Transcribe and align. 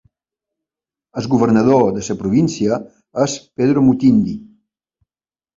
El 1.21 1.27
governador 1.33 1.85
de 1.99 2.03
la 2.07 2.17
província 2.23 2.81
és 3.27 3.37
Pedro 3.61 3.85
Mutindi. 3.91 4.35